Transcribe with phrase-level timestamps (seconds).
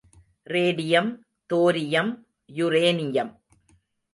[0.49, 1.09] Radium,
[1.53, 2.25] thorium,
[2.55, 3.31] uranium.